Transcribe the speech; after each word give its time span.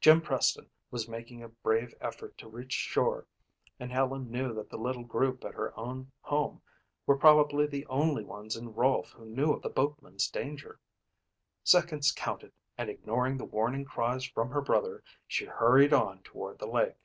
Jim 0.00 0.20
Preston 0.20 0.68
was 0.90 1.06
making 1.08 1.44
a 1.44 1.48
brave 1.48 1.94
effort 2.00 2.36
to 2.36 2.48
reach 2.48 2.72
shore 2.72 3.28
and 3.78 3.92
Helen 3.92 4.28
knew 4.28 4.52
that 4.52 4.68
the 4.68 4.76
little 4.76 5.04
group 5.04 5.44
at 5.44 5.54
her 5.54 5.72
own 5.78 6.10
home 6.22 6.60
were 7.06 7.16
probably 7.16 7.68
the 7.68 7.86
only 7.86 8.24
ones 8.24 8.56
in 8.56 8.74
Rolfe 8.74 9.12
who 9.12 9.26
knew 9.26 9.52
of 9.52 9.62
the 9.62 9.68
boatman's 9.70 10.28
danger. 10.28 10.80
Seconds 11.62 12.10
counted 12.10 12.50
and 12.76 12.90
ignoring 12.90 13.36
the 13.36 13.44
warning 13.44 13.84
cries 13.84 14.24
from 14.24 14.50
her 14.50 14.60
brother, 14.60 15.04
she 15.28 15.44
hurried 15.44 15.92
on 15.92 16.24
toward 16.24 16.58
the 16.58 16.66
lake. 16.66 16.98